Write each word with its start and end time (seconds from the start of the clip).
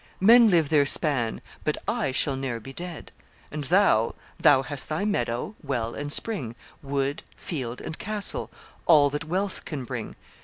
Men 0.19 0.47
live 0.49 0.69
their 0.69 0.87
span; 0.87 1.41
but 1.63 1.77
I 1.87 2.11
shall 2.11 2.35
ne'er 2.35 2.59
be 2.59 2.73
dead. 2.73 3.11
And 3.51 3.65
thou 3.65 4.15
thou 4.39 4.63
hast 4.63 4.89
thy 4.89 5.05
meadow, 5.05 5.53
well, 5.61 5.93
and 5.93 6.11
spring, 6.11 6.55
Wood, 6.81 7.21
field, 7.35 7.79
and 7.81 7.99
castle 7.99 8.49
all 8.87 9.11
that 9.11 9.25
wealth 9.25 9.63
can 9.63 9.83
bring. 9.85 10.15